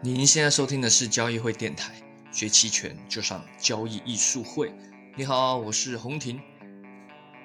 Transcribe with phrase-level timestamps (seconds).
[0.00, 1.92] 您现在收听的是交易会电台，
[2.30, 4.72] 学期权就上交易艺术会。
[5.16, 6.40] 你好，我是洪婷。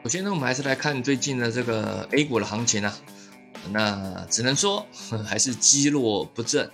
[0.03, 2.95] 首先呢，我们还是来看最近的这个 A 股的行情啊，
[3.71, 4.85] 那只能说
[5.25, 6.67] 还是积弱不振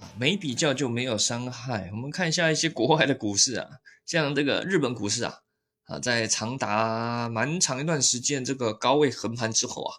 [0.00, 1.88] 啊，没比较就没有伤害。
[1.92, 3.68] 我们看一下一些国外的股市啊，
[4.04, 5.38] 像这个日本股市啊，
[5.84, 9.94] 啊，在长达蛮长一段时间这个高位横盘之后啊，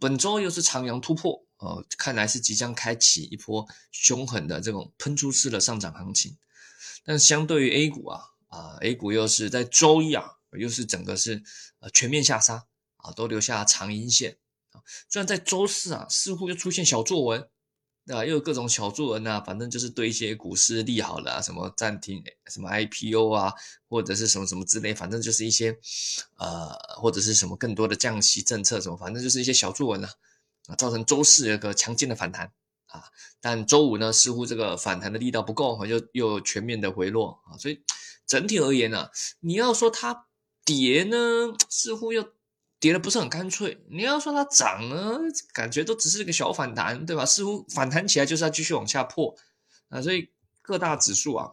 [0.00, 1.45] 本周又是长阳突破。
[1.58, 6.36] 哦，看来是即将开启一波凶狠的这种喷出式的上涨行情，
[7.04, 11.42] 但相对于 A 股啊，啊 A 股又是在周一啊，又是整个是
[11.78, 12.66] 呃全面下杀
[12.98, 14.36] 啊，都留下长阴线
[14.72, 14.82] 啊。
[15.08, 17.48] 虽然在周四啊，似乎又出现小作文，
[18.06, 18.24] 对吧？
[18.24, 23.54] 又有各种小作文啊，反正就是对一些股市利好了，什么暂停什么 IPO 啊，
[23.88, 25.74] 或者是什么什么之类，反正就是一些
[26.36, 26.68] 呃，
[27.00, 30.10] 或者是什么更多的降息政策什么，反正就是一些小作文啊。
[30.66, 32.52] 啊，造成周四有个强劲的反弹
[32.86, 33.04] 啊，
[33.40, 37.82] 但周五呢，似乎这个反弹的力道不够，又又全面的回落啊，所以
[38.26, 40.26] 整体而言呢，你要说它
[40.64, 41.16] 跌呢，
[41.68, 42.32] 似乎又
[42.80, 45.18] 跌的不是很干脆；你要说它涨呢，
[45.52, 47.24] 感觉都只是一个小反弹，对吧？
[47.24, 49.36] 似乎反弹起来就是要继续往下破
[49.88, 50.30] 啊，所以
[50.62, 51.52] 各大指数啊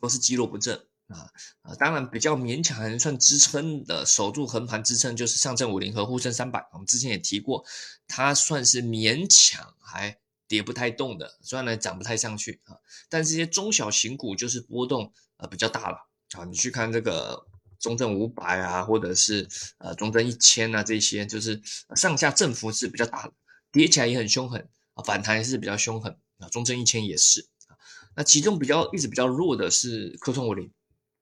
[0.00, 0.87] 都是积弱不振。
[1.08, 1.24] 啊
[1.62, 6.68] 啊，当然比较勉强还能算支撑的，守住横盘支撑就是上证五零和沪深三百。
[6.72, 7.64] 我们之前也提过，
[8.06, 12.76] 它算是勉强还跌不太动的，虽然呢涨不太上去啊，
[13.08, 15.96] 但这些中小型股就是波动呃比较大了
[16.32, 16.44] 啊。
[16.44, 17.46] 你去看这个
[17.80, 19.48] 中证五百啊，或者是
[19.78, 21.58] 呃中证一千啊，这些就是
[21.96, 23.32] 上下振幅是比较大的，
[23.72, 26.48] 跌起来也很凶狠啊，反弹也是比较凶狠啊。
[26.50, 27.72] 中证一千也是啊，
[28.14, 30.70] 那其中比较一直比较弱的是科创五零。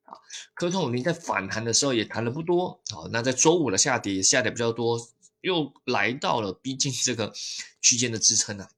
[0.07, 0.15] 啊，
[0.55, 4.99] 科创五零在反弹的时候也弹了不多，好，那在周五的下跌下跌比较多，
[5.41, 7.33] 又来到了逼近这个
[7.81, 8.71] 区间的支撑啊。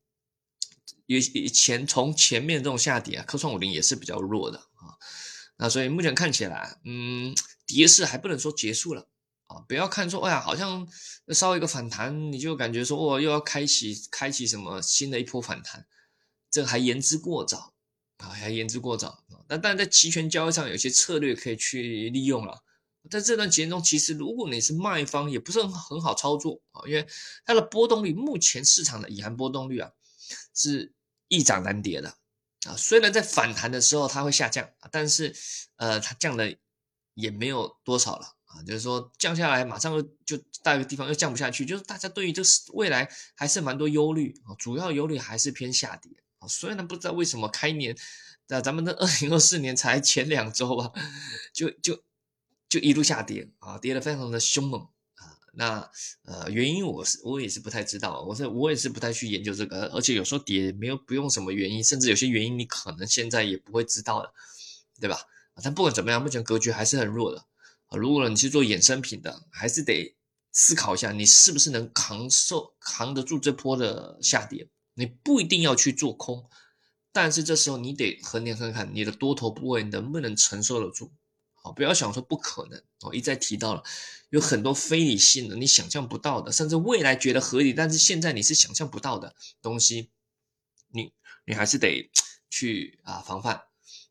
[1.06, 4.96] 以以前从前面这种下跌啊，科创五零也是比较弱的啊。
[5.56, 7.34] 那所以目前看起来，嗯，
[7.66, 9.08] 跌势还不能说结束了
[9.46, 9.60] 啊。
[9.68, 10.88] 不要看说，哎呀，好像
[11.28, 15.86] 稍微一个反弹，你就感觉说，哦，又要开启开启什么新的一波反弹，
[16.50, 17.74] 这还言之过早。
[18.18, 19.37] 啊，还言之过早啊！
[19.48, 22.62] 但但在期权交易上，有些策略可以去利用了。
[23.10, 27.06] 在这段期间中，其实如果你是卖方，也不是很很好操作啊，因为
[27.46, 29.90] 它的波动率，目前市场的隐含波动率啊，
[30.54, 30.92] 是
[31.28, 32.14] 易涨难跌的
[32.66, 32.76] 啊。
[32.76, 35.34] 虽然在反弹的时候它会下降，但是
[35.76, 36.54] 呃，它降的
[37.14, 46.12] 也没有多少了啊，就是说降下来马上又就大个地方又降不下去，就是大家对于这个未来还是蛮多忧虑啊，主要忧虑还是偏下跌。
[46.40, 47.96] 啊，虽然不知道为什么开年，
[48.48, 50.92] 那咱们的二零二四年才前两周吧，
[51.52, 52.02] 就就
[52.68, 54.80] 就一路下跌啊，跌得非常的凶猛
[55.14, 55.36] 啊。
[55.52, 55.90] 那
[56.24, 64.32] 呃原因我是我也是不太知道，我是我也是不太去研究这个，而且有时候跌没有不用什么原因，甚至有些原因你可能现在也不会知道的，
[65.00, 65.20] 对吧？
[65.62, 67.44] 但不管怎么样，目前格局还是很弱的。
[67.90, 70.14] 如果你去做衍生品的，还是得
[70.52, 74.68] 思考一下，你是不是能扛受扛得住这波的下跌。
[74.94, 76.48] 你不一定要去做空，
[77.12, 81.10] 但是这时候你得衡量看看你的多头部位能不能承受得住。
[81.54, 82.80] 好，不要想说不可能。
[83.00, 83.82] 我一再提到了，
[84.30, 90.10] 有很多非理性的、你想象不到的，甚至未来觉得合理，但是现在你是想象不到的东西，
[90.92, 91.12] 你
[91.46, 92.10] 你还是得
[92.48, 93.62] 去啊防范。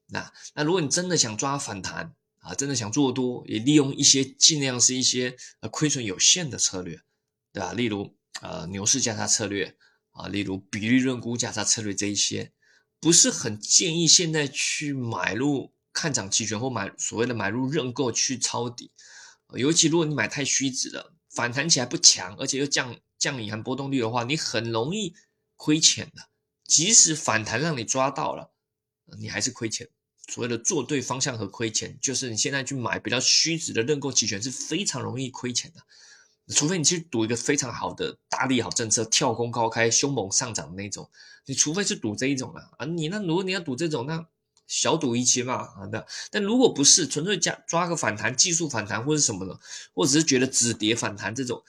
[0.07, 6.99] 那那如果你真的想抓反弹啊，真的想做多，也利用一些尽量是一些呃亏损有限的策略，
[7.53, 7.73] 对吧？
[7.73, 9.77] 例如呃牛市价差策略。
[10.17, 12.51] 啊，例如比率论估价差策略这一些，
[12.99, 18.91] 不是很建议现在去买入看涨期权或买所谓的买入认购去抄底，
[19.53, 25.13] 尤其如果你买太虚值了，反弹起来不强，而且又降降隐含波动率的话，你很容易
[25.55, 26.29] 亏钱的。
[26.65, 28.51] 即使反弹让你抓到了，
[29.19, 29.87] 你还是亏钱。
[30.27, 35.81] 所谓的做对方向和亏钱，就是你现在去买比较虚值的认购期权是非常容易亏钱的。
[36.53, 41.09] 除非你去赌一个非常好的大利好政策，跳空高开、凶猛上涨的那种，
[41.45, 42.85] 你除非是赌这一种啊啊。
[42.85, 44.25] 你那如果你要赌这种，那
[44.65, 45.89] 小赌怡情嘛啊。
[45.91, 49.59] 那但如果不是纯粹加抓个反弹、技术反弹或者什么的，
[49.93, 51.61] 或者是觉得止跌反弹这种，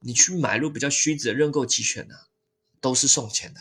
[0.00, 2.14] 你去买入比较虚值的认购期权呢，
[2.80, 3.60] 都是送钱的，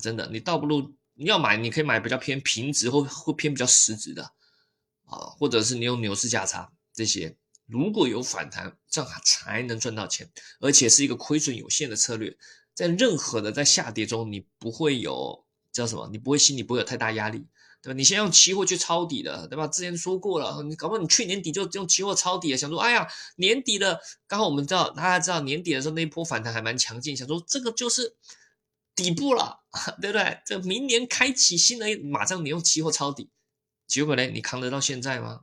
[0.00, 0.30] 真的。
[0.32, 4.22] 你倒不如你要买，你可以买比较偏平值或或偏比较实值的
[5.04, 7.36] 啊，或者是你用牛市价差这些。
[7.66, 10.30] 如果有反弹，这样才能赚到钱，
[10.60, 12.36] 而且是一个亏损有限的策略。
[12.74, 16.08] 在任何的在下跌中，你不会有叫什么？
[16.10, 17.46] 你不会心里不会有太大压力，
[17.80, 17.96] 对吧？
[17.96, 19.66] 你先用期货去抄底的，对吧？
[19.68, 28.16] 之前说过了，你搞不好你去年底就用期货抄底了，想说，哎呀，年底了，刚好我们知道大家知道年底的时候那一波反弹还蛮强劲，想说这个就是
[28.96, 29.60] 底部了
[30.02, 30.40] 对不对？
[30.44, 33.30] 这明年开启新的，马上你用期货抄底，
[33.86, 35.42] 结果呢，你扛得到现在吗？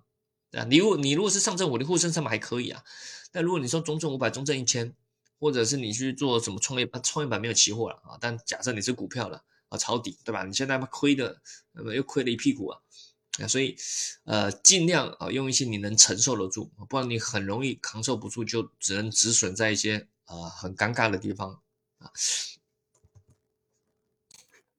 [0.51, 2.83] 啊，你如果你如果是上证五零沪深三百还可以啊，
[3.31, 4.93] 但如果你说中证五百、中证一千，
[5.39, 10.43] 或者是你去做什么创业板，创业板没有期货了啊，但假设你是股票了啊，抄底对吧？
[10.43, 12.79] 你现在亏的，那么又亏了一屁股啊，
[13.39, 13.75] 啊，所以
[14.25, 21.61] 呃，尽量啊用一些你能承受得住，不然你很容易扛受不住，就只能止损在一些啊很尴尬的地方
[21.99, 22.11] 啊。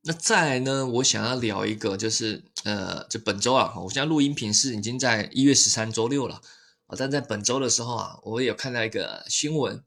[0.05, 0.85] 那再来呢？
[0.85, 6.41] 我想要聊一个，就是呃，就本周啊，我现在录音频是已经在一月十三周六了
[6.87, 9.83] 啊，但在本周的时候啊，我有看到一个新闻，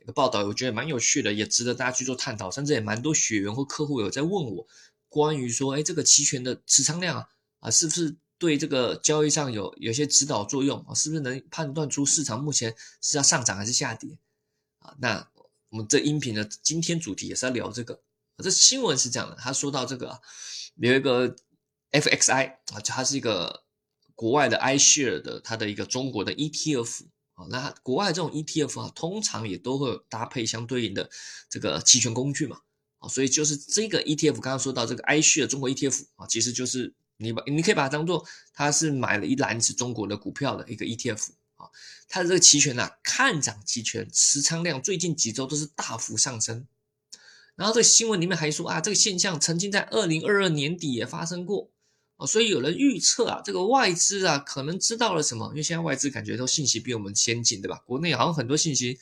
[0.00, 4.66] 一个报道，我觉得蛮有趣的，也值得大家去做探讨，甚至也蛮多学员或客户有在问我，
[5.08, 7.28] 关于说，哎，这个期权的持仓量啊，
[7.60, 10.94] 啊，是不是对这个交易上有有些指导作用啊？
[10.94, 14.16] 是不是能判断出市场目前是要上涨还是下跌
[14.78, 14.94] 啊？
[14.98, 15.28] 那
[15.70, 18.00] 我们这音频的今天主题也是要聊这个。
[18.38, 20.20] 这新闻是这样的，他说到这个
[20.76, 21.34] 有一个
[21.94, 23.64] FXI 啊，它是一个
[24.16, 31.08] 国外的 iShare 的它的一个中国的 ETF 啊，那国外这种 ETF 啊，通常也都会搭配相对应的
[31.48, 32.58] 这个期权工具嘛，
[32.98, 41.70] 啊，所以就是这个 ETF 刚刚说到这个 iShare 中国 ETF 啊，其实就是你把你可以把它当做它是买了一篮子中国的股票的一个 ETF 啊，
[42.08, 46.66] 它的这个期权呢，看涨期权持仓量最近几周都是大幅上升。
[47.56, 51.70] 然后这个新闻里面还说啊，这个现象曾经在二零二二年底也发生过
[52.16, 55.48] 哦，所以有人预测啊，这个外资啊可能知道了什么？
[55.50, 57.82] 因为现在外资感觉都信息比我们先进，对吧？
[57.86, 58.98] 国内好像很多信息，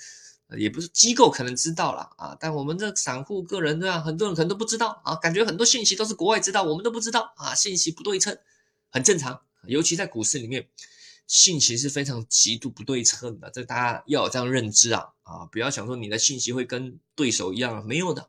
[0.57, 4.01] 也不是机构可能知道了啊，但我们这散户个人对吧？
[4.01, 8.39] 很多人可能都不知道啊，感觉很多信息都是国外知道，我们都不知道啊，信息不对称，
[8.91, 9.43] 很正常。
[9.67, 10.69] 尤其在股市里面，
[11.27, 18.29] 信息是非常极度不对称的，这大家要有这样认知啊啊，不要想说你的信息会跟对手一样，没有的。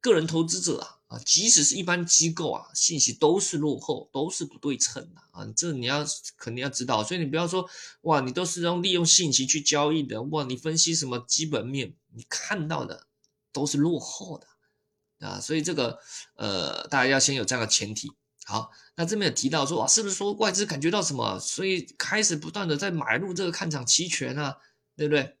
[0.00, 7.02] 个人投资者啊啊，即使是一般机构啊，信息都是落后，都是不对称的啊，这你要肯定要知道。
[7.02, 7.68] 所以你不要说
[8.02, 13.08] 哇，你都是用利用信息去交易的哇，你分析什么基本面，你看到的
[13.52, 15.40] 都是落后的啊。
[15.40, 15.98] 所以这个
[16.36, 18.12] 呃，大家要先有这样的前提。
[18.44, 24.58] 好，那这边有提到说哇，是不是说外资感觉到什么，所以开始不断的在买入这个看涨期权啊，
[24.96, 25.36] 对不对？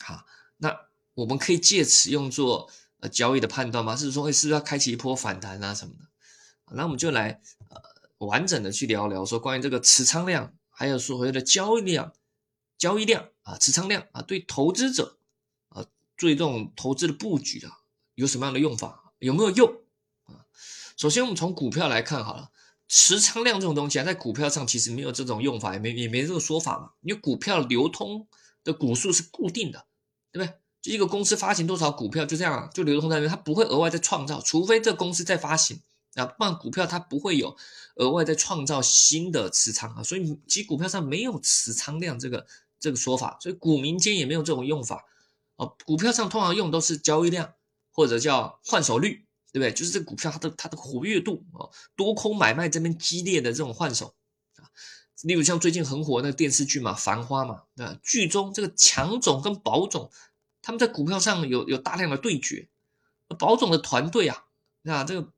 [0.00, 0.24] 好，
[0.56, 0.76] 那
[1.14, 2.68] 我们可以借此用作。
[3.00, 3.96] 呃，交易的判断吗？
[3.96, 6.74] 是说，哎，是不是要开启一波反弹啊什么的？
[6.74, 12.12] 那我们就来呃完整的去聊聊，说关于这个持仓量，还有所谓的交易量、
[12.78, 15.18] 交易量啊、持仓量啊，对投资者
[15.70, 15.82] 啊，
[16.16, 17.80] 做这种投资的布局啊，
[18.14, 19.12] 有什么样的用法？
[19.18, 19.82] 有没有用
[20.26, 20.46] 啊？
[20.96, 22.50] 首先，我们从股票来看好了，
[22.86, 28.28] 持仓量这种东西啊，在股票上其实没有这种用法，也没也没这个说法嘛，因为股票流通
[28.62, 29.86] 的股数是固定的，
[30.30, 30.58] 对不对？
[30.82, 35.78] 就一个公司发行多少股票，就这样就流通在那边，它不会额外再创造，除非这公司再发行
[36.14, 37.54] 啊，不然股票它不会有
[37.96, 42.46] 额外再创造新的持仓啊，所以其股票上没有持仓量这个
[42.78, 45.04] 这个说法，所以股民间也没有这种用法
[45.56, 45.66] 啊。
[45.84, 47.52] 股票上通常用都是交易量
[47.92, 49.72] 或者叫换手率，对不对？
[49.72, 54.14] 就是这股票它的它的活跃度啊，多空买卖这边激烈的这种换手
[54.56, 54.64] 啊，
[55.24, 57.98] 例如像最近很火那个电视剧嘛，《繁花》嘛，对吧？
[58.02, 60.10] 剧中这个强总跟宝总。
[60.62, 62.68] 他们在股票上有有大量的对决，
[63.38, 64.44] 保总的团队啊，
[64.82, 65.32] 那这个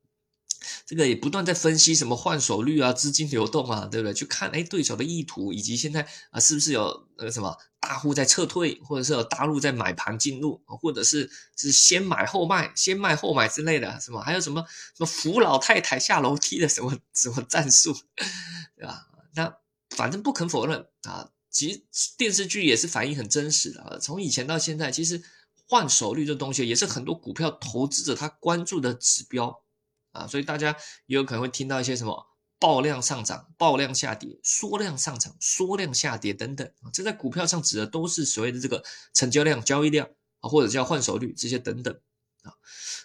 [0.85, 4.13] 这个也不断在分析什么换手率啊、资金流动啊，对不对？
[4.13, 17.93] 去看哎对手的意图，以及现在啊是不是有那个什么大户在撤退，或者是有大陆在买盘进入，或者是是先买后卖、先卖后买之类的，什么还有什么什么扶老太太下楼梯的什么什么战术，
[18.75, 19.07] 对吧？
[19.35, 19.53] 那
[19.89, 21.29] 反正不肯否认啊。
[21.53, 21.83] 其实
[22.17, 25.23] 电视剧也是反映很真实的，从以前到现在，其实
[25.67, 29.63] 换手率这东西也是很多股票投资者他关注的指标
[30.11, 32.27] 啊，所以大家也有可能会听到一些什么
[32.59, 38.83] 爆量上涨、爆量下跌、缩量上涨、缩量下跌等等啊，这在股票上指的都是所谓的这个
[39.13, 41.97] 成交量、交易量啊，或者叫换手率这些等等
[42.41, 42.53] 啊。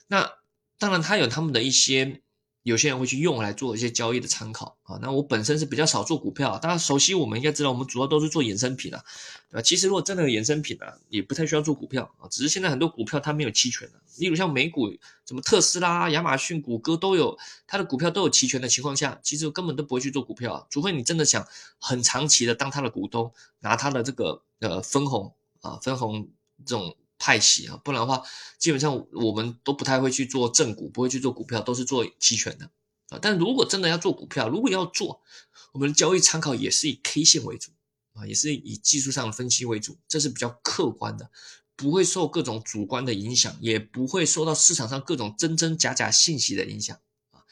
[0.07, 0.33] 那
[0.79, 2.23] 当然，它有他们的一些。
[2.63, 9.03] 有些人会去用来做一些交易的参考啊，那我本身是比较少做股票，大家熟悉我们应该知道，我们主要都是做衍生品啊，
[9.51, 9.63] 对吧？
[9.63, 14.91] 其实如果真的有衍生品啊，也不太需要做股票啊，只是现在很多股票它没有期权的，例如像美股，
[15.25, 21.47] 什么特斯拉、亚马逊、谷歌都有它的股票都有期权的情况下，其实根本都不会去做股票，除非你真的想
[21.79, 26.29] 很长期的当它的股东，拿它的这个呃分红啊，分红
[26.67, 26.95] 这种。
[27.19, 28.23] 派息啊，不然的话，
[28.59, 32.71] 基本上我们都不太会去做正股，不会去做股票，都是做期权的
[33.09, 33.19] 啊。
[33.21, 35.21] 但如果真的要做股票，如果要做，
[35.73, 37.73] 我们的交易参考也是以 K 线为主
[38.15, 41.31] 啊，也是以技术上的分析为主，这是比较客观的，
[41.77, 46.97] 不会受各种主观的影响，也不会受到市场上各种真真假假信息的影响
[47.31, 47.43] 啊。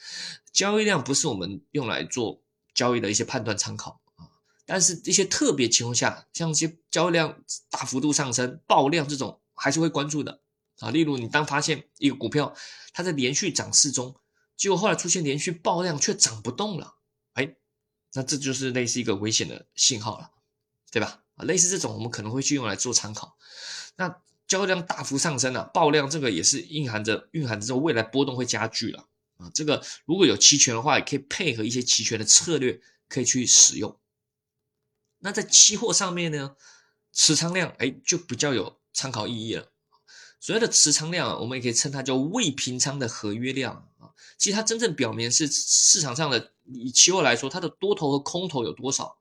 [0.51, 2.41] 交易量不是我们用来做
[2.73, 4.27] 交易的一些判断参考啊，
[4.65, 10.39] 但是一些特别情况下，像一些交易量大幅度上升、爆量这种，还是会关注的
[10.79, 10.89] 啊。
[10.91, 12.55] 例如，你当发现一个股票
[12.93, 14.15] 它在连续涨势中，
[14.55, 16.95] 结果后来出现连续爆量却涨不动了，
[17.33, 17.55] 哎，
[18.13, 20.31] 那这就是类似一个危险的信号了，
[20.91, 21.23] 对吧？
[21.35, 23.37] 啊，类似这种我们可能会去用来做参考。
[23.97, 29.51] 那交易量大幅上升了，爆量这个也是蕴含着蕴含着未来波动会加剧了啊。
[29.53, 33.99] 这个如果有期权的话，也可以配合一些期权的策略可以去使用。
[35.19, 36.55] 那在期货上面呢，
[37.11, 39.71] 持仓量哎就比较有参考意义了。
[40.39, 44.09] 所谓的持仓量，我们也可以称它叫未平仓的合约量啊。
[44.39, 49.19] 其实它真正表明是市场上的以期货来说，它的多头和空头有多少。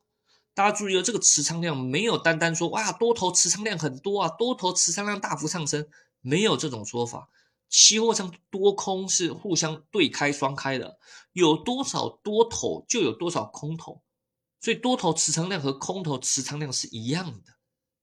[0.54, 5.86] 大家注意哦，这个持仓量没有单单说哇多头持仓量很多啊，多头持仓量大幅上升，
[6.22, 7.28] 没有这种说法。
[7.68, 10.98] 期货上多空是互相对开双开的，
[11.32, 14.00] 有多少多头就有多少空头，
[14.60, 17.55] 所以多头持仓量和空头持仓量是一样的。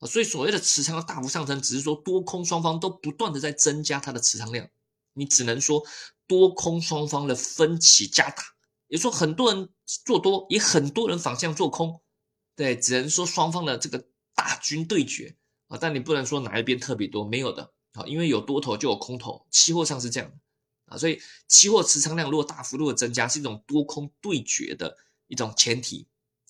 [0.05, 4.67] 所以所谓的持仓的大幅上升，只是说多空双方都不断的在增加它的持仓量，
[5.13, 5.83] 你只能说
[6.27, 8.43] 多空双方的分歧加大，
[8.88, 12.01] 也说很多人做多，也很多人反向做空。
[12.55, 14.05] 对，只能说双方的这个
[14.36, 15.36] 大军对决
[15.67, 20.38] 啊，但你不能说哪一边特别多，没有的啊，因为有多头就有空头，期货上是这样的
[20.93, 26.07] 啊，所以期货持仓量如果大幅度的增加，是一种多空对决的一种前提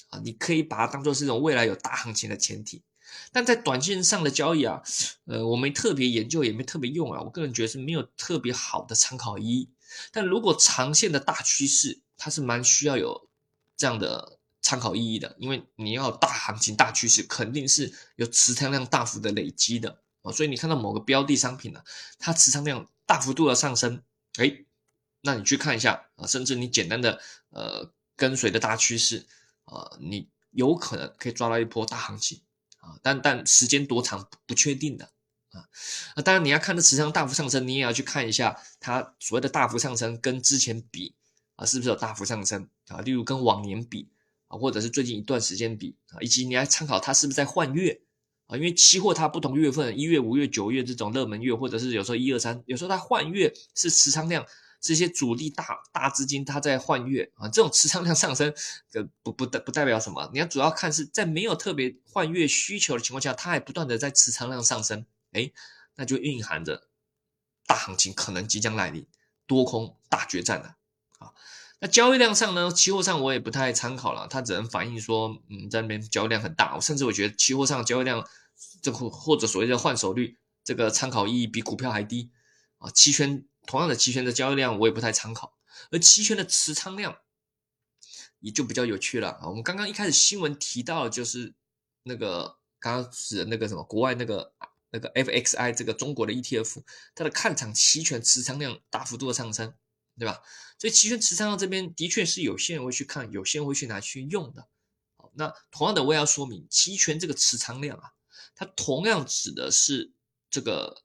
[0.10, 2.84] 啊，你可以把它当做是一种未来有大行情的前提。
[3.32, 4.82] 但在短线上的交易啊，
[5.26, 9.70] 呃，我没特别研究，也没特别用啊，我个人觉得是没有特别好的参考意义。
[10.12, 13.30] 但如果长线的大趋势，它是蛮需要有
[13.78, 14.40] 这样的。
[14.66, 21.84] 参考意义的，因为你要大行情、大趋势，肯定是有持仓量大幅的累积的啊，所以你看到某个标的商品呢，
[22.18, 24.02] 它持仓量大幅度的上升，
[24.38, 24.64] 哎，
[25.20, 29.28] 那你去看一下啊，甚至你简单的呃跟随的大趋势
[29.66, 32.42] 啊，你有可能可以抓到一波大行情
[32.84, 35.06] 啊，但但时间多长不确定的
[35.52, 35.64] 啊，
[36.16, 41.16] 啊，当然你要看这持仓大幅上升，你也要去看一下它所谓的大幅上升跟之前比
[41.56, 43.00] 啊，是不是有大幅上升啊？
[43.00, 44.10] 例如跟往年比
[44.50, 44.58] 啊。
[44.58, 48.02] 或者是最近一段时间比啊，以及你要参考它是不是在换月
[48.48, 48.58] 啊？
[48.58, 54.46] 因为期货它不同月份，一月、五月、九月这种热门月，或者是有时候一二三，有时候它换月是持仓量
[54.84, 58.54] 这些主力大大资金它在换月啊，这种持仓量上升，
[58.92, 60.30] 呃，不不代不代表什么？
[60.34, 65.50] 你要主要看是在没有特别换月需求的情况下，它还不断的在持仓量上升，哎，
[65.96, 66.90] 那就蕴含着
[67.66, 69.08] 大行情可能即将来临，
[69.48, 70.76] 多空大决战了
[71.20, 71.32] 啊！
[71.80, 72.70] 那交易量上呢？
[72.70, 76.76] 期货上我也不太参考了，它只能反映说，嗯，在那边交易量很大。
[76.76, 78.26] 我甚至我觉得期货上交易量，
[78.82, 82.32] 这或或者所谓的换手率，这个参考意义比股票还低
[82.80, 82.90] 啊。
[82.92, 85.58] 期权同样的期权的交易量我也不太参考，
[85.92, 87.18] 而期权的持仓量
[88.40, 89.48] 也就比较有趣了啊。
[89.48, 91.54] 我们刚刚一开始新闻提到就是
[92.04, 94.54] 那个刚刚指的那个什么国外那个
[94.92, 96.84] 那个 FXI 这个中国的 ETF，
[97.16, 99.74] 它的看涨期权持仓量大幅度的上升。
[100.16, 100.44] 对吧？
[100.78, 104.68] 所以期权持仓量这边的确是有些人会去看，有些人会去拿去用的。
[105.18, 108.12] 好，那同样的我也要说明，期权这个持仓量啊，
[108.54, 110.14] 它同样指的是
[110.52, 111.02] 这个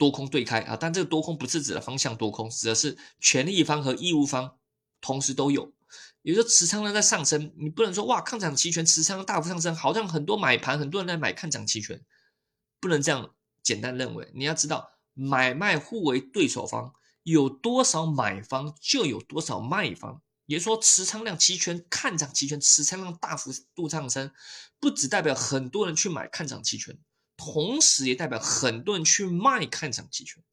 [0.00, 4.56] 多空对开啊，但这个多空不是指的方向多空，指的是权利方和义务方
[5.02, 5.74] 同时都有。
[6.22, 12.02] 也就是，持仓量在上升，你不能说哇，看涨期权持仓大幅上升，好像很多买盘，很多人在买看涨期权，
[12.80, 14.30] 不能这样简单认为。
[14.34, 16.94] 你要知道，买卖互为对手方。
[17.22, 24.32] 有多少买方就有多少卖方，也就说，持仓量期权看涨期权持仓量大幅度上升，
[24.80, 26.98] 不只代表很多人去买看涨期权，
[27.40, 30.44] 同时也代表很多人去卖看涨期权。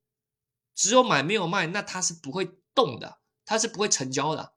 [0.74, 4.54] 只有买没有卖，那它是不会动的，它是不会成交的，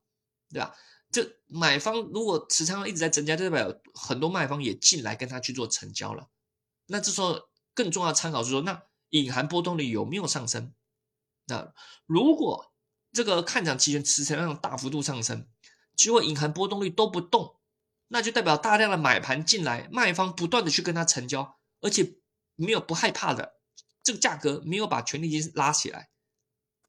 [0.49, 0.76] 对吧？
[1.10, 6.28] 这买方如果持仓一直在增加，就代表很多卖方也进来跟他去做成交了。
[6.87, 10.72] 那这时候更重要参考是说，那隐含波动率有没有上升？
[11.46, 11.72] 那
[12.06, 12.72] 如果
[13.12, 15.49] 这个看涨期权持仓量大幅度上升，
[15.96, 17.58] 结果隐含波动率都不动，
[18.06, 22.19] 那就代表大量的买盘进来，卖方不断的去跟他成交，而且
[22.64, 23.55] 没有不害怕的，
[24.02, 26.11] 这个价格没有把权利金拉起来，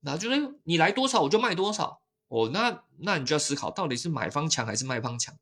[0.02, 5.36] 那就是你来多少我就卖多少哦，那那你就要思考到底是买方强还是卖方强，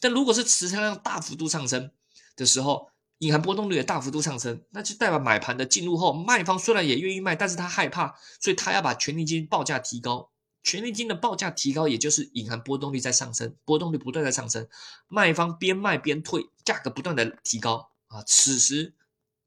[0.00, 1.92] 但如果是持仓量大幅度上升
[2.36, 2.90] 的时候。
[3.20, 10.30] 隐含波动率也大幅度上升，那就代表买盘的进入后，卖方虽然也愿意卖，但是他害怕，所以他要把权利金报价提高。
[10.62, 14.66] 权利金的报价提高，也就是隐含波动率在上升，波动率不断在上升，
[15.06, 18.22] 卖方边卖边退，价格不断的提高啊。
[18.26, 18.94] 此时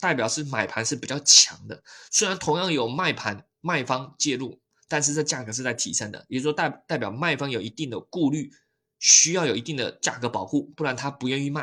[0.03, 1.81] 代表是买盘是比较强的。
[2.11, 8.51] 虽然同样有卖盘卖方介入，但是这价格是在提升的，也就是说代代表卖方有一定的顾虑，
[8.99, 11.61] 需要有一定的价格保护，不然他不愿意卖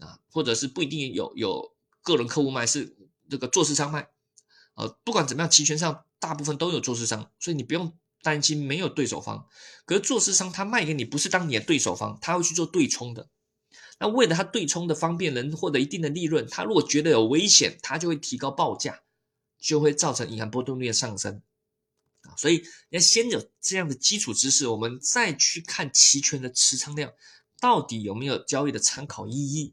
[0.00, 2.94] 啊，或者是不一定有有个人客户卖，是
[3.30, 4.10] 这个做市商卖。
[4.74, 7.96] 呃，不管怎么样，期权上大部分都有做市商，所以你不用。
[8.24, 9.46] 担心没有对手方，
[9.84, 13.28] 可是做市商他卖给你不是当你的对手方，他会去做对冲的。
[13.98, 19.00] 那为了他对冲的方便，能获得一定的利润，他如果觉得有危险，他就会提高报价，
[19.58, 21.42] 就会造成银行波动率的上升
[22.22, 22.34] 啊。
[22.36, 27.12] 所以要先有这样的基础知识，我们再去看期权的持仓量
[27.60, 29.72] 到底有没有交易的参考意义。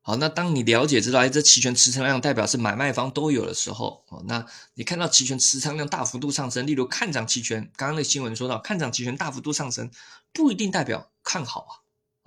[0.00, 9.90] 好，那当你了解知道，哎，这期权持仓量代表是买卖方都有的时候，哦，那你看到期权持仓量大幅度上升，例如看涨期权，刚刚那新闻说到看涨期权大幅度上升，
[10.32, 11.72] 不一定代表看好啊，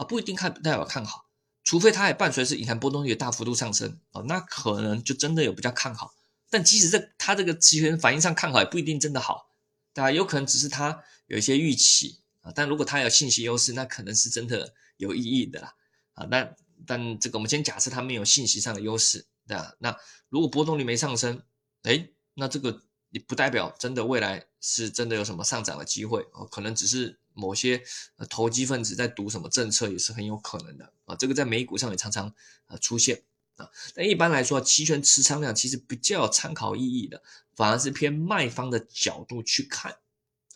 [0.03, 1.25] 不一定看代表看好，
[1.63, 6.13] 除非它也伴随是隐含波动率大幅度上升，哦，那可能就真的有比较看好。
[6.49, 9.49] 但即使这它这个期权反应上看好，也不一定真的好，
[9.93, 10.11] 对吧？
[10.11, 15.73] 有可能只是它有一些预期啊，但如果它有信息优势，那可能是真的有意义的啦，
[16.13, 16.55] 啊，那。
[16.87, 19.75] 但这个我们先假设它没有信息上的优势，对吧？
[19.77, 19.95] 那
[20.29, 21.39] 如果波动率没上升，
[21.83, 22.81] 哎，那这个
[23.11, 27.83] 也不代表真的未来是真的有什么上涨的机会哦，可能只是某些
[28.17, 31.15] 呃投机分子在赌什么政策也是很有可能的啊。
[31.15, 32.31] 这个在美股上也常常
[32.67, 33.23] 呃出现
[33.57, 33.67] 啊。
[33.95, 37.23] 但一般来说，期权持仓量其实比较有参考意义的，
[37.55, 39.97] 反而是偏卖方的角度去看，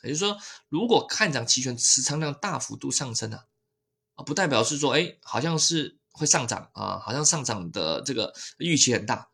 [0.03, 0.37] 也就是说，
[0.69, 3.45] 如果看涨期权持仓量大幅度上升啊，
[4.13, 5.97] 啊，不代表是说哎，好像是。
[6.17, 9.31] 会上涨啊，好像上涨的这个预期很大，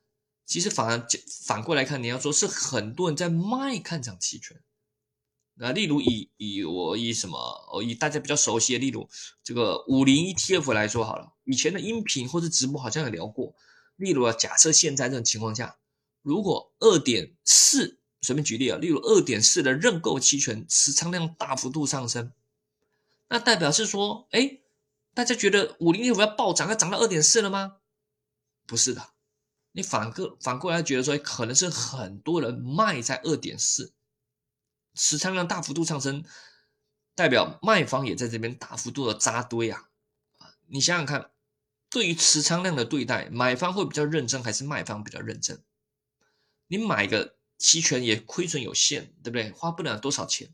[0.47, 1.07] 其实反而
[1.45, 4.59] 反过来看，你要说是很多人在卖看涨期权。
[5.55, 7.37] 那例如以以我以什么，
[7.73, 9.07] 我以大家比较熟悉的，例如
[9.43, 13.53] 这个五零 ETF 来说好了，以前的音频或者直播好像有聊过。
[13.95, 15.77] 例如啊，假设现在这种情况下，
[16.21, 22.31] 如果二点四，随便举例啊，例如二点四的认购期权持仓量大幅度上升，
[23.29, 24.59] 那代表是说，哎。
[25.13, 27.79] 大家觉得五零 ETF 要暴涨，要涨到二点四了吗？
[28.65, 29.09] 不是的，
[29.73, 33.91] 你反过反过来觉得说，可能是很多人卖在二点四，
[34.93, 36.23] 持仓量大幅度上升，
[37.15, 39.89] 代表卖方也在这边大幅度的扎堆啊！
[40.67, 41.31] 你想想看，
[41.89, 45.63] 对于持仓量的对待，买方会比较认真，还是卖方比较认真？
[46.67, 49.51] 你买个期权也亏损有限，对不对？
[49.51, 50.53] 花不了多少钱。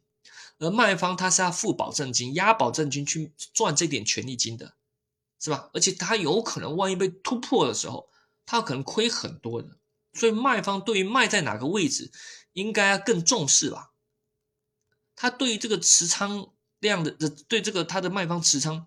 [0.59, 4.73] 而卖方他是要付保证金、押保证金去赚这点权利金的，
[5.39, 5.69] 是吧？
[5.73, 8.09] 而且他有可能万一被突破的时候，
[8.45, 9.77] 他可能亏很多的。
[10.13, 12.11] 所以卖方对于卖在哪个位置，
[12.53, 13.91] 应该要更重视吧？
[15.17, 17.11] 他对于这个持仓量的，
[17.49, 18.85] 对这个他的卖方持仓，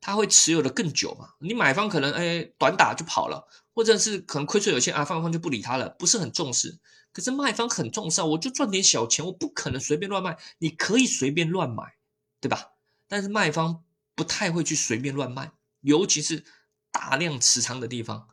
[0.00, 1.34] 他会持有的更久嘛？
[1.40, 6.78] 你买方可能哎短打就跑了，或者是可能亏损有限啊，放方就不理他了，不是很重视。
[7.12, 10.38] 可是卖方很重视啊，我就赚点小钱，我不可能随便乱卖。
[10.58, 11.94] 你可以随便乱买，
[12.40, 12.72] 对吧？
[13.06, 13.84] 但是卖方
[14.14, 16.44] 不太会去随便乱卖，尤其是
[16.90, 18.28] 大量持仓的地方，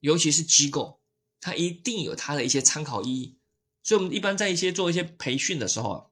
[0.00, 1.00] 尤其是机构，
[1.40, 3.38] 它一定有它的一些参考意义。
[3.82, 6.06] 所以，我们一般在一些做一些培训的时候啊，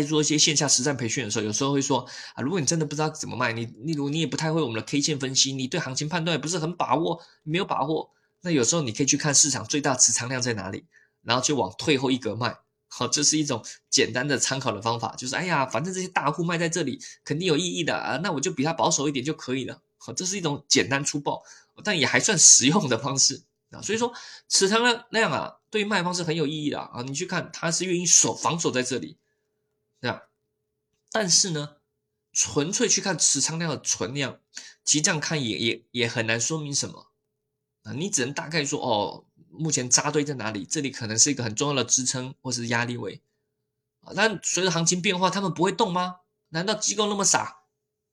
[0.00, 8.10] 在做一些线下实战培训的时候，有时候会说啊，如果你真的不知道怎么卖，你例如你也不太会我们的 K 线分析，你对行情判断也不是很把握，没有把握，
[8.42, 10.84] 那有时候你可以去看市场最大持仓量在哪里。
[11.24, 12.52] 然后就往退后一格卖，
[12.88, 21.40] 好，这是一种简单的参考的方法，就是哎呀，反正这些大户卖在这里肯定有意义的啊，那我就比他保守一点就可以了，好，这是一种简单粗暴，
[21.84, 23.80] 但也还算实用的方式啊。
[23.80, 24.12] 所以说
[24.48, 27.04] 持仓量那样啊，对于卖方是很有意义的啊。
[27.06, 29.16] 你去看他是愿意守防守在这里，
[31.12, 31.76] 但是呢，
[32.32, 34.40] 纯粹去看持仓量的存量，
[34.84, 37.12] 其实这样看也也也很难说明什么
[37.82, 37.92] 啊。
[37.92, 39.26] 你只能大概说哦。
[39.54, 40.64] 目前扎堆在哪里？
[40.64, 43.20] 这里可能是一个很重要的支撑或是压力位
[44.00, 44.14] 啊。
[44.16, 46.20] 但随着行情变化，他们不会动吗？
[46.48, 47.64] 难道机构那么傻？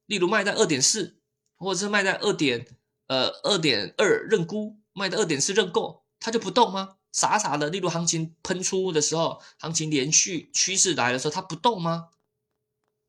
[0.05, 1.21] 例如卖在二点四，
[1.55, 2.67] 或者是卖在二点
[3.07, 6.97] 呃二点二认沽，卖在二点四认购，它就不动吗？
[7.13, 7.69] 傻傻的。
[7.69, 12.09] 例如行情喷出的时候，行情连续趋势来的时候，它不动吗？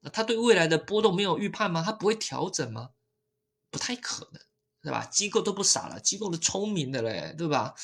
[0.01, 1.83] 那他对未来的波动没有预判吗？
[1.83, 2.91] 他不会调整吗？
[3.71, 4.43] 不太可能，
[4.83, 5.05] 对吧？
[5.05, 7.75] 机构都不傻了，机构都聪明的嘞，对吧？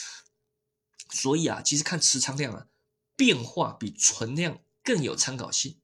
[1.11, 2.67] 所以啊，其实看持仓量啊，
[3.17, 5.79] 变化比存量更有参考性。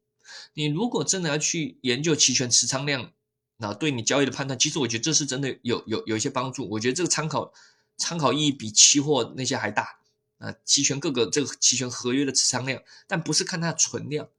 [0.54, 3.12] 你如果真的要去研究期权持仓量，
[3.58, 6.68] 那对你交易的判断，其实我觉得这是真的有有有一些帮助。
[6.70, 7.52] 我觉得这个参考
[7.96, 10.00] 参考意义比期货那些还大
[10.38, 10.52] 啊。
[10.64, 14.30] 期权各个这个期权合约的持仓量，但不是看它的存量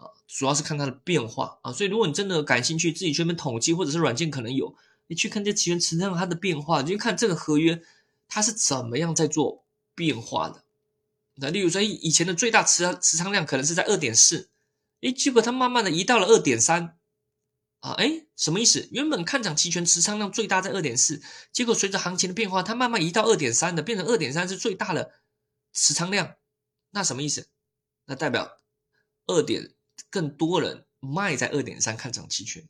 [0.00, 1.72] 啊，主要是看它的变化啊。
[1.72, 4.74] 所以如果你真的感兴趣，自己去那边统计或者是软件可能有，
[5.06, 7.82] 你去看这期权持仓它的变化，你就看这个合约。
[8.32, 9.64] 它是怎么样在做
[9.96, 10.62] 变化的。
[11.34, 14.48] 那例如说，以前的最大持持仓量可能是在二点四，
[15.00, 16.96] 诶，结果它慢慢的移到了二点三，
[17.80, 18.88] 啊，诶，什么意思？
[18.92, 25.10] 原本看涨期权持仓量最大在二点四，结果随着行情的变化，它慢慢移到二点三的，变成二点三是最大的
[25.72, 26.36] 持仓量，
[26.90, 27.48] 那什么意思？
[28.04, 28.58] 那代表
[29.26, 29.72] 二点
[30.10, 32.68] 更多人卖在二点三看涨期权，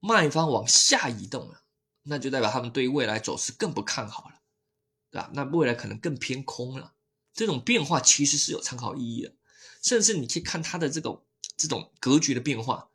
[0.00, 1.64] 卖方往下移动了，
[2.04, 4.40] 那就代表他们对未来走势更不看好了，
[5.10, 5.30] 对吧？
[5.34, 6.94] 那未来可能更偏空了。
[7.34, 9.34] 这种变化其实是有参考意义的，
[9.82, 12.88] 甚至你去看它的这种这种格局的变化。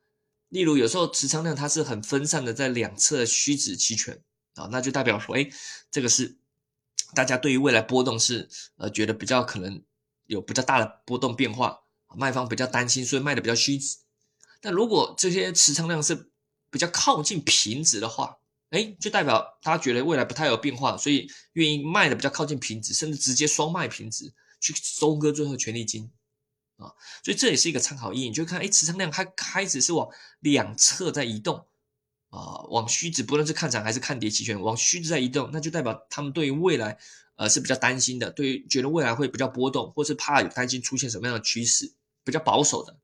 [0.50, 4.24] 例如，有时候持仓量它是很分散的，在两侧虚值期权
[4.56, 5.50] 啊，那就代表说，哎，
[5.92, 6.38] 这个是
[7.14, 9.84] 大家对于未来波动是呃觉得比较可能
[10.26, 11.84] 有比较大的波动变化，
[12.16, 13.98] 卖方比较担心，所以卖的比较虚值。
[14.60, 16.30] 但如果这些持仓量是
[16.70, 18.38] 比较靠近平值的话，
[18.70, 26.10] 哎，就代表他觉得未来不太有变化，所以愿意卖的比较靠近平值，甚至直接双卖平值去收割最后权利金
[26.78, 26.94] 啊，
[27.24, 28.30] 所以这也是一个参考意义。
[28.30, 30.08] 你就看，哎，持仓量它开始是往
[30.40, 31.66] 两侧在移动
[32.30, 36.98] 啊，往虚值，不论是看涨还是看跌期权，往虚值在移动，那就代表他们对于未来
[37.36, 41.92] 呃是比较担心的，对于觉得未来会比较波动，或是怕有担心出现什么样的趋势，
[42.24, 43.00] 比较保守的。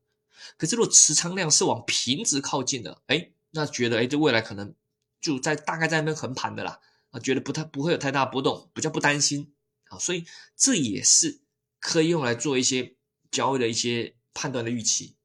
[0.56, 4.74] 可是如果持仓量是往平值靠近的，哎，那觉得哎，这未来可能。
[5.20, 6.78] 就在大概在那边横盘的啦，
[7.10, 9.52] 啊，觉得不太不会有太大波动，比较不担心
[9.88, 10.24] 啊，所以
[10.56, 11.40] 这也是
[11.80, 12.94] 可以用来做一些
[13.32, 15.16] 交易的一些判断的预期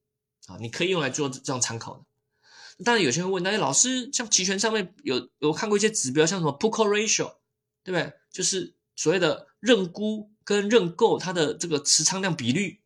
[0.48, 2.84] 啊，你可以用来做这样参考的。
[2.84, 7.36] 当然有些人问，那老师像期权上面有有看过一些指标，像什么 put call ratio，
[7.84, 8.14] 对不对？
[8.32, 12.82] 就是所谓的认沽跟认购它的这个持仓量比率，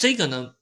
[0.00, 0.54] 这个呢，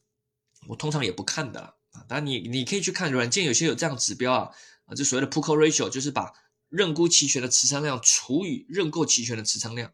[0.67, 1.61] 我通常也不看的
[1.93, 4.51] 啊，当然你你可以去看软件，有些有这样指标啊。
[4.87, 6.33] 啊，就所谓的 PUCO ratio，就是把
[6.71, 9.93] 认沽期权的持仓量除以认购期权的持仓量。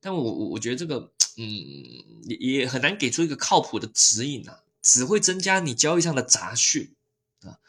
[0.00, 1.44] 但我我我觉得这个，嗯，
[2.24, 6.96] 也也很难给出一个靠谱的指引啊，只会增加你交易上的杂讯
[7.42, 7.60] 啊。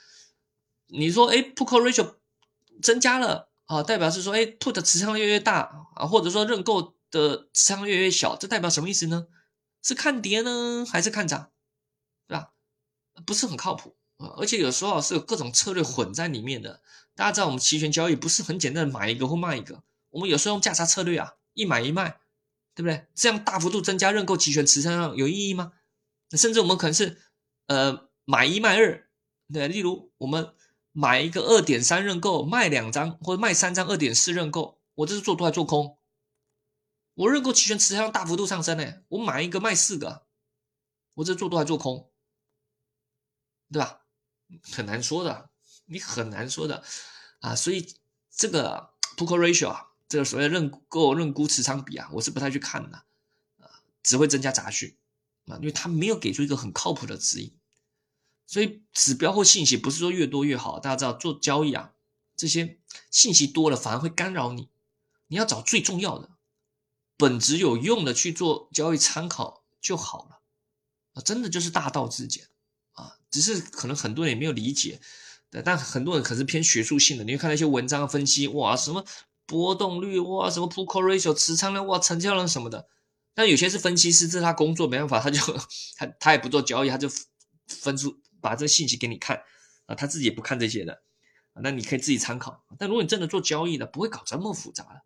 [0.87, 2.15] 你说，哎，PUCO ratio
[2.81, 9.27] 增加了啊，代表是说，哎，put 持仓越越大啊，或者说认购的持仓越越小，这代表什么意思呢？
[9.83, 11.51] 是看跌呢，还是看涨？
[12.27, 12.53] 对吧？
[13.25, 14.33] 不是很靠谱啊。
[14.37, 16.81] 而且有时候是有各种策略混在里面的。
[17.15, 22.17] 大家知道，我们期权交易不是很简单的买一个或卖一个，我们有时候用价差策略啊，一买一卖，
[22.73, 23.05] 对不对？
[23.13, 25.73] 这样大幅度增加认购期权持仓量有意义吗？
[26.31, 27.21] 甚至我们可能是
[27.67, 29.07] 呃买一卖二，
[29.53, 30.55] 对，例如我们
[30.91, 35.99] 买一个二点三认购，卖两张或者卖三张二点四认购，我这是做多还做空？
[37.15, 40.25] 我认购期权持仓大幅度上升呢，我买一个卖四个，
[41.15, 42.11] 我这做多还做空？
[43.71, 44.01] 对吧？
[44.71, 45.49] 很难说的，
[45.85, 46.83] 你很难说的
[47.39, 47.95] 啊，所以
[48.29, 52.97] 这个 put call ratio 啊，这个所谓认购认沽持仓比啊，我是不太去看的
[53.57, 54.95] 啊，只会增加杂讯
[55.45, 57.57] 啊，因为它没有给出一个很靠谱的指引。
[58.45, 61.93] 所以指标或信息不是说越多越好，大家知道做交易啊，
[62.35, 64.69] 这些信息多了反而会干扰你，
[65.27, 66.29] 你要找最重要的、
[67.17, 70.41] 本质有用的去做交易参考就好了
[71.13, 72.47] 啊，真的就是大道至简
[72.93, 73.17] 啊。
[73.29, 74.99] 只是可能很多人也没有理解，
[75.49, 77.23] 对但很多人可是偏学术性的。
[77.23, 79.05] 你会看到一些文章分析，哇，什么
[79.45, 82.87] 波动率，哇，什么 p u c o ratio 持仓量，哇，成交量什么的。
[83.35, 85.39] 但有些是分析师，这是他工作，没办法，他就
[85.95, 87.09] 他他也不做交易，他就
[87.67, 89.41] 分出把这信息给你看
[89.85, 90.93] 啊，他自己也不看这些的
[91.53, 92.63] 啊那你可以自己参考。
[92.77, 95.01] 但如果你真的做交易的，不会搞这么复杂的，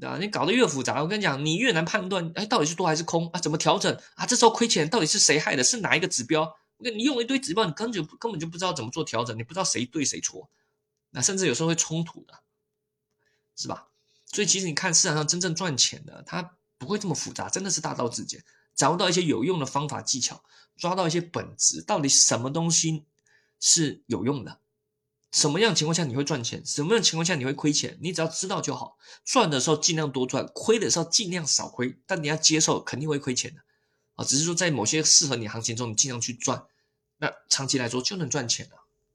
[0.00, 0.18] 对吧？
[0.18, 3.40] 你搞得越复杂，我跟你讲，你越难判断，哎，到底是多还是空啊？
[3.40, 4.26] 怎么调整啊？
[4.26, 5.64] 这时候亏钱到底是谁害的？
[5.64, 6.56] 是哪一个指标？
[6.76, 10.48] 你用一堆指标，你根本就根本就不知道怎么做调整，你不知道谁对谁错，
[11.10, 12.34] 那甚至有时候会冲突的，
[13.56, 13.88] 是吧？
[14.26, 20.44] 所以其实你看市场上真正赚钱的，它不会这么复杂，真的是大道至简，掌握到一些有用的方法技巧，
[20.76, 23.06] 抓到一些本质，到底什么东西
[23.58, 24.60] 是有用的，
[25.32, 28.96] 什么样情况下你会赚钱，什么样情况下你会亏钱，你只要知道就好。
[29.24, 33.60] 赚的时候尽量多赚，亏的时候尽量少亏，但你要接受肯定会亏钱的。
[34.14, 36.64] 啊，只是说在某些适合你行情中，你尽量去赚，
[37.18, 38.72] 那长期来说就能赚钱了，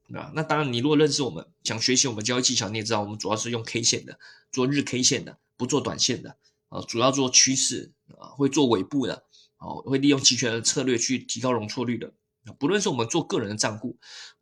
[0.08, 0.32] 对吧？
[0.36, 4.18] 那当然，你如果认识我们，想学习我们交易技巧，你也知道我们主要是用 K 线的，
[4.52, 6.38] 做日 K 线的，不做短线的，
[6.70, 9.26] 啊，主要做趋势，啊，会做尾部的，
[9.58, 12.14] 哦，会利用期权的策略去提高容错率的。
[12.60, 13.98] 不论是我们做个人的账户，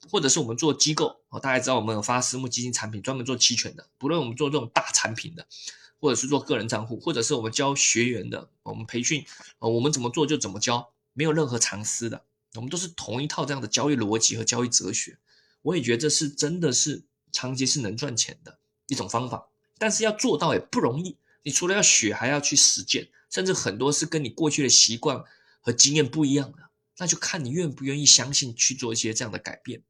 [0.09, 5.47] 或者是我们做机构，啊，大家知道我们有发私募基金产品，专门做期权的，不论我们做这种大产品的。
[6.03, 9.23] 或者是做个人账户，或者是我们教学员的，我们培训，
[9.59, 12.23] 啊，我们怎么做就怎么教，没有任何藏私的，
[12.55, 15.19] 我们都是同一套这样的交易逻辑和交易哲学。
[15.61, 21.17] 我也觉得这是真的是长期是能赚钱的一种方法但是要做到也不容易。
[21.43, 25.23] 你除了要学，还要去实践，甚至很多是跟你过去的习惯
[25.59, 26.70] 和经验不一样的，
[27.01, 29.81] 那就看你愿不愿意相信去做一些这样的改变。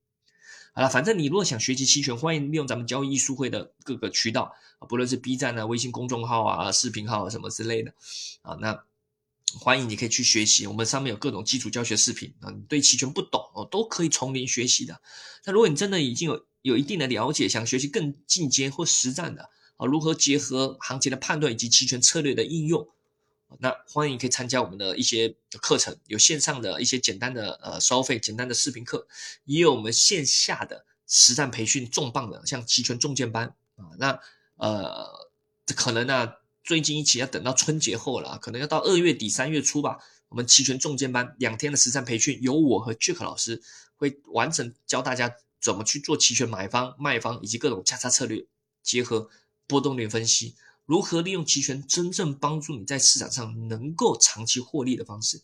[0.71, 4.53] 好了，反正你如果想学习期权，欢迎利用咱们交易艺术会的各个渠道，
[4.87, 7.93] 不论是 B 站啊、微信公众号啊、视频号啊什么之类的
[8.43, 8.81] 啊，那
[9.59, 15.01] 欢迎你可以去学习，我们上面有各种基础教学视频啊，你对期权不懂哦，都可以从零学习的。
[15.43, 22.87] 那如果你真的已经有有一定的了解，想学习更进阶或实战的啊，如何结合行情的判断以及期权策略的应用？
[23.59, 29.07] 那欢迎可以参加我们的一些课程，有线上的一些简单的呃收费简单的视频课，
[29.45, 33.91] 也有我们线下的实战培训重磅的，像期权重剑班啊。
[33.97, 34.19] 那
[34.55, 35.29] 呃，
[35.75, 36.33] 可能呢，
[36.63, 39.97] 最近一期要等到春节后了，可能要到二月底三月初吧。
[40.29, 43.61] 我们期权重剑班两天的实战培训，由我和 Jack 老师
[43.97, 48.45] 会完整教大家怎么去做期权买方卖方以及各种价差策略，
[48.81, 49.29] 结合
[49.67, 50.55] 波动率分析。
[50.85, 55.41] 如何利用期权真正帮助你在市场上能够长期获利的方式？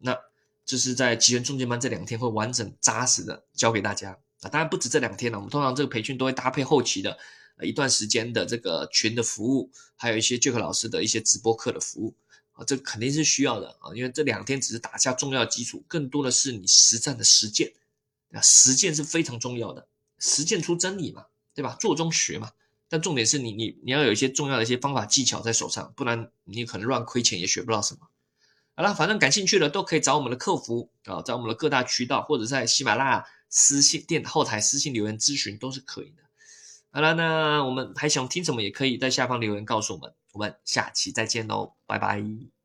[0.00, 0.16] 那
[0.64, 4.48] 这是在期权中间班这两天会完整扎实的教给大家啊！
[4.50, 7.18] 当然不止这两天了，我们通常这个培训都会搭配后期的
[7.56, 12.14] 呃一段时间的这个群的服务，还有一些 Jack 老师的一些直播课的服务
[12.52, 13.90] 啊，这肯定是需要的啊！
[13.94, 17.72] 因为这两天只是打下重要基础，更多的是你实战的实践
[18.32, 21.76] 啊，实践是非常重要的，实践出真理嘛，对吧？
[21.80, 22.52] 做中学嘛。
[22.88, 28.00] 但重点是你你你要有一些重要的一些方法技巧在手上，不然你可能乱亏钱也学不到什么。
[28.74, 36.22] 好了，反正感兴趣的都可以找我们的客服啊，在我们的各大渠道或者在喜马拉雅私信电后台私信留言咨询都是可以的。
[36.90, 42.57] 好了，那我们还想听什么也可以在下方留言告诉我们，我们下期再见喽，拜拜。